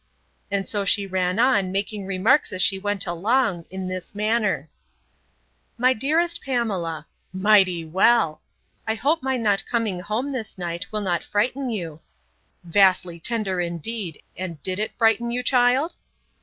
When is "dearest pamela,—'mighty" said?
5.93-7.85